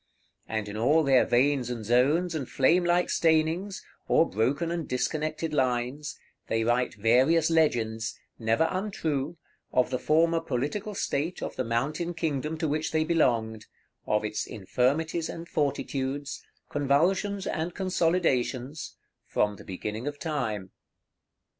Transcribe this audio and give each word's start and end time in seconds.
And 0.47 0.67
in 0.67 0.75
all 0.77 1.03
their 1.03 1.25
veins 1.27 1.69
and 1.69 1.85
zones, 1.85 2.33
and 2.33 2.49
flame 2.49 2.83
like 2.83 3.11
stainings, 3.11 3.85
or 4.07 4.27
broken 4.27 4.71
and 4.71 4.87
disconnected 4.89 5.53
lines, 5.53 6.17
they 6.47 6.63
write 6.63 6.95
various 6.95 7.51
legends, 7.51 8.19
never 8.39 8.67
untrue, 8.71 9.37
of 9.71 9.91
the 9.91 9.99
former 9.99 10.39
political 10.39 10.95
state 10.95 11.43
of 11.43 11.55
the 11.55 11.63
mountain 11.63 12.15
kingdom 12.15 12.57
to 12.57 12.67
which 12.67 12.91
they 12.91 13.03
belonged, 13.03 13.67
of 14.07 14.25
its 14.25 14.47
infirmities 14.47 15.29
and 15.29 15.47
fortitudes, 15.47 16.43
convulsions 16.67 17.45
and 17.45 17.75
consolidations, 17.75 18.97
from 19.27 19.57
the 19.57 19.63
beginning 19.63 20.07
of 20.07 20.17
time. 20.17 20.71